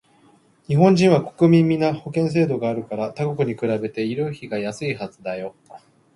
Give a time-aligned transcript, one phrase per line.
[0.65, 5.53] 日本人は国民皆保険制度があるから他国に比べて医療費がやすいはずだよ